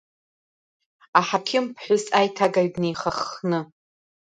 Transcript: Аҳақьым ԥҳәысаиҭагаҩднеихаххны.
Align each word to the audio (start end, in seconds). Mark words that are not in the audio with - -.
Аҳақьым 1.19 1.65
ԥҳәысаиҭагаҩднеихаххны. 1.75 3.59